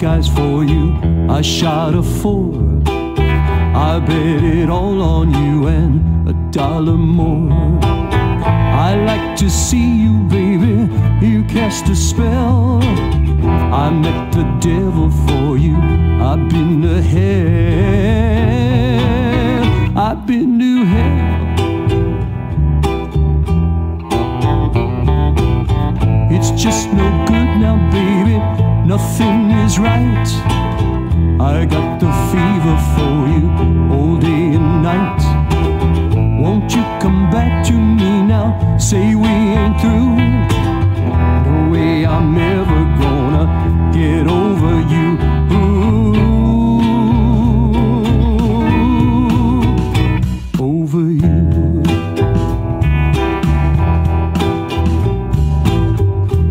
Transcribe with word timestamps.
for 0.00 0.64
you. 0.64 0.96
I 1.28 1.42
shot 1.42 1.94
a 1.94 2.02
four. 2.02 2.54
I 2.86 4.00
bet 4.00 4.42
it 4.42 4.70
all 4.70 5.02
on 5.02 5.28
you 5.28 5.66
and 5.66 6.26
a 6.26 6.32
dollar 6.50 6.96
more. 6.96 7.52
I 7.84 8.94
like 8.94 9.36
to 9.40 9.50
see 9.50 10.00
you, 10.04 10.22
baby. 10.22 10.88
You 11.20 11.44
cast 11.44 11.90
a 11.90 11.94
spell. 11.94 12.80
I 12.82 13.90
met 13.90 14.32
the 14.32 14.44
devil 14.60 15.10
for 15.26 15.58
you. 15.58 15.76
I've 15.76 16.48
been 16.48 16.80
to 16.80 17.02
hell. 17.02 17.58
I've 19.98 20.26
been 20.26 20.58
to 20.60 20.84
hell. 20.86 21.40
It's 26.32 26.50
just 26.52 26.88
no 26.88 27.10
good 27.26 27.58
now, 27.60 27.76
baby. 27.92 28.09
Nothing 29.00 29.50
is 29.64 29.78
right. 29.78 30.28
I 31.40 31.64
got 31.64 32.00
the 32.00 32.10
fever 32.30 32.76
for 32.94 33.16
you 33.32 33.46
all 33.94 34.16
day 34.18 34.56
and 34.58 34.82
night. 34.82 35.22
Won't 36.42 36.70
you 36.74 36.82
come 37.00 37.30
back 37.30 37.64
to 37.68 37.72
me 37.72 38.22
now? 38.22 38.76
Say 38.76 39.14
we 39.14 39.26
ain't 39.26 39.80
through. 39.80 40.16
No 41.46 41.70
way 41.72 42.04
I'm 42.04 42.36
ever 42.36 42.80
gonna 43.00 43.46
get 43.94 44.26
over 44.26 44.74
you. 44.94 45.08
Over 50.58 51.04
you. 51.22 51.38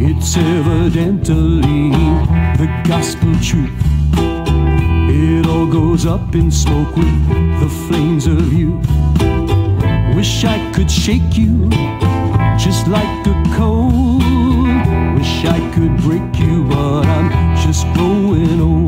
It's 0.00 0.36
evidently 0.36 1.91
gospel 2.84 3.32
truth. 3.40 3.70
It 4.16 5.46
all 5.46 5.66
goes 5.66 6.04
up 6.06 6.34
in 6.34 6.50
smoke 6.50 6.96
with 6.96 7.28
the 7.60 7.68
flames 7.86 8.26
of 8.26 8.52
you. 8.52 8.80
Wish 10.16 10.44
I 10.44 10.58
could 10.72 10.90
shake 10.90 11.36
you 11.36 11.68
just 12.58 12.88
like 12.88 13.26
a 13.26 13.42
cold. 13.54 14.22
Wish 15.16 15.44
I 15.44 15.60
could 15.74 15.96
break 15.98 16.38
you, 16.38 16.64
but 16.64 17.06
I'm 17.06 17.56
just 17.56 17.86
growing 17.94 18.60
old. 18.60 18.81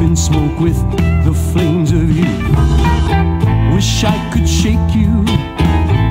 In 0.00 0.16
smoke 0.16 0.60
with 0.60 0.76
the 1.24 1.32
flames 1.52 1.92
of 1.92 2.10
you. 2.10 2.24
Wish 3.74 4.04
I 4.04 4.30
could 4.32 4.48
shake 4.48 4.94
you 4.94 5.24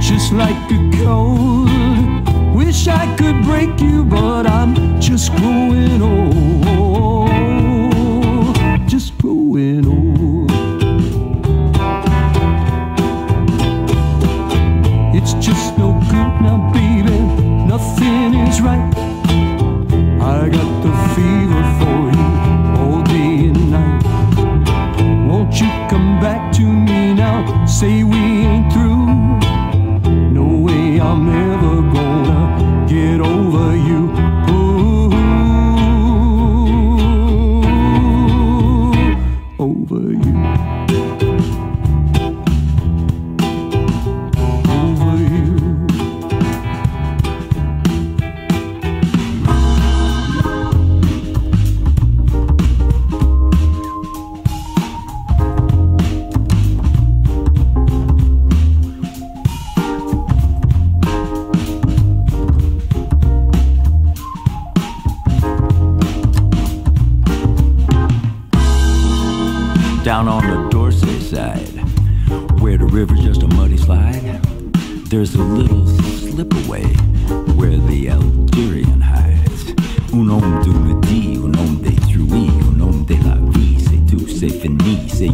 just 0.02 0.32
like 0.34 0.72
a 0.72 0.92
cold. 1.04 1.70
Wish 2.56 2.88
I 2.88 3.16
could 3.18 3.44
break 3.44 3.80
you, 3.80 4.04
but 4.04 4.48
I'm 4.48 5.00
just 5.00 5.34
growing 5.36 6.02
old. 6.02 7.30
Just 8.90 9.18
growing 9.20 9.86
old. 9.86 10.52
It's 15.16 15.34
just 15.34 15.78
no 15.78 15.94
good 16.10 16.42
now, 16.42 16.72
baby. 16.74 17.20
Nothing 17.68 18.34
is 18.34 18.62
right. 18.62 18.97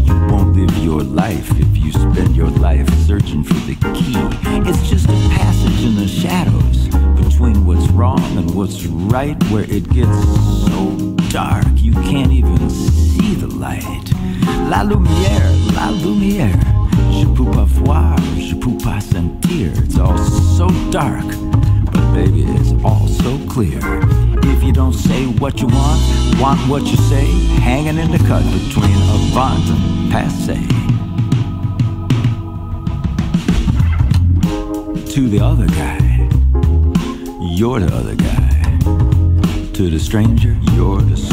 You 0.06 0.16
won't 0.28 0.56
live 0.56 0.78
your 0.78 1.02
life 1.02 1.50
if 1.60 1.78
you 1.78 1.92
spend 1.92 2.36
your 2.36 2.50
life 2.50 2.88
searching 3.06 3.44
for 3.44 3.54
the 3.66 3.76
key. 3.94 4.16
It's 4.70 4.90
just 4.90 5.06
a 5.06 5.30
passage 5.38 5.84
in 5.84 5.96
the 5.96 6.08
shadows 6.08 6.88
between 7.22 7.66
what's 7.66 7.88
wrong 7.90 8.38
and 8.38 8.54
what's 8.56 8.86
right, 8.86 9.42
where 9.52 9.64
it 9.64 9.90
gets 9.92 10.18
so 10.68 11.16
dark 11.30 11.66
you 11.78 11.94
can't 11.94 12.32
even 12.32 12.70
see 12.70 13.36
the 13.36 13.48
light. 13.48 14.12
La 14.70 14.84
lumière, 14.84 15.52
la 15.76 15.92
lumière. 15.92 16.60
Je 17.12 17.26
peux 17.26 17.50
pas 17.50 17.66
voir, 17.66 18.16
je 18.38 18.56
peux 18.56 18.78
pas 18.84 19.00
sentir. 19.02 19.72
It's 19.84 19.98
all 19.98 20.18
so 20.58 20.68
dark, 20.92 21.26
baby, 22.14 22.44
it's 22.44 22.72
all 22.84 23.08
so 23.08 23.40
clear. 23.50 23.80
If 24.44 24.64
you 24.64 24.72
don't 24.72 24.94
say 24.94 25.26
what 25.26 25.60
you 25.60 25.68
want, 25.68 26.40
want 26.40 26.60
what 26.70 26.84
you 26.84 26.98
say, 26.98 27.26
hanging 27.60 27.98
in 27.98 28.12
the 28.12 28.20
cut 28.20 28.44
between 28.44 28.96
a 28.96 29.16
avant 29.16 29.68
and 29.70 30.12
passe. 30.12 30.60
To 35.14 35.28
the 35.28 35.40
other 35.40 35.68
guy, 35.68 36.30
you're 37.56 37.80
the 37.80 37.94
other 37.94 38.16
guy. 38.16 38.50
To 39.74 39.90
the 39.90 40.00
stranger, 40.00 40.56
you're 40.74 41.02
the 41.02 41.18
stranger. 41.18 41.33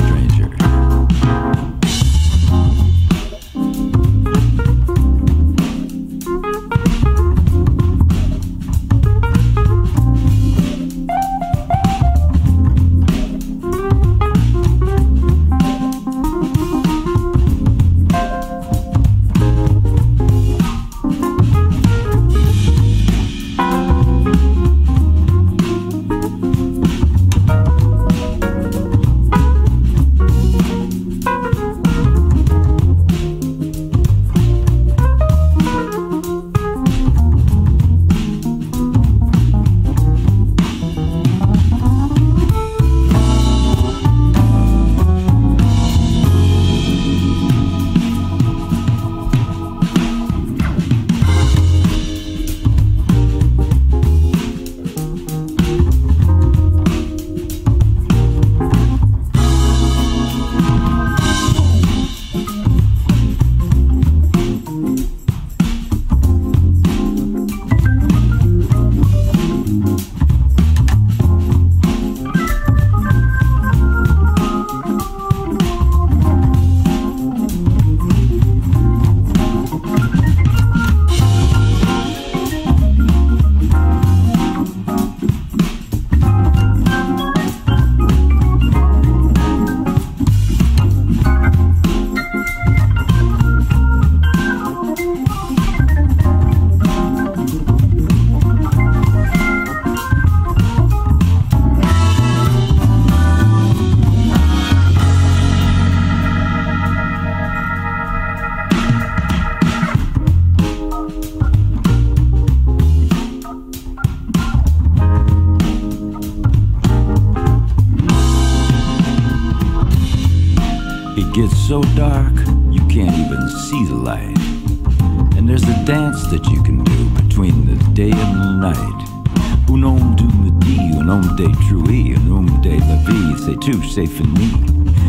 Homme 129.91 130.15
du 130.15 130.25
midi, 130.25 130.99
un 131.01 131.09
homme 131.09 131.37
détruit, 131.37 132.15
un 132.17 132.31
homme 132.31 132.61
de 132.63 132.71
la 132.71 132.97
vie, 133.07 133.35
c'est 133.45 133.59
tout, 133.59 133.83
c'est 133.83 134.07
fini. 134.07 134.53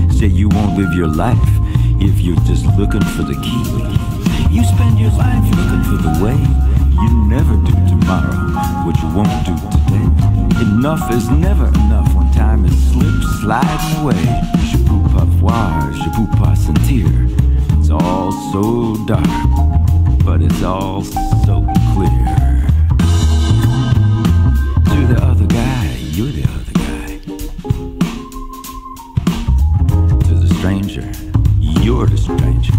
Say 0.09 0.27
you 0.27 0.49
won't 0.49 0.77
live 0.77 0.93
your 0.95 1.07
life 1.07 1.37
if 1.99 2.19
you're 2.21 2.39
just 2.45 2.65
looking 2.77 3.03
for 3.15 3.23
the 3.23 3.35
key. 3.41 3.63
You 4.49 4.63
spend 4.63 4.99
your 4.99 5.11
life 5.11 5.45
looking 5.51 5.83
for 5.83 5.97
the 5.97 6.23
way. 6.23 6.37
You 7.01 7.09
never 7.27 7.55
do 7.57 7.73
tomorrow 7.87 8.35
what 8.85 8.97
you 9.01 9.09
won't 9.15 9.45
do 9.45 9.55
today. 9.69 10.61
Enough 10.61 11.11
is 11.11 11.29
never 11.29 11.67
enough 11.67 12.13
when 12.15 12.31
time 12.33 12.65
is 12.65 12.91
slipped 12.91 13.23
sliding 13.39 14.01
away 14.01 14.51
voir, 15.41 15.91
je 15.91 16.09
peux 16.09 16.39
pas 16.39 16.55
sentir. 16.55 17.05
It's 17.79 17.89
all 17.89 18.31
so 18.51 18.95
dark, 19.05 19.25
but 20.23 20.41
it's 20.41 20.63
all 20.63 21.03
so 21.03 21.65
clear. 21.93 22.50
The 25.11 25.21
other 25.25 25.45
guy, 25.45 25.97
you're 26.13 26.31
the 26.31 26.43
other 26.43 26.71
guy. 26.71 27.17
To 30.27 30.33
the 30.33 30.47
stranger, 30.55 31.11
you're 31.59 32.05
the 32.05 32.17
stranger. 32.17 32.71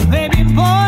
In 0.00 0.56
the 0.56 0.83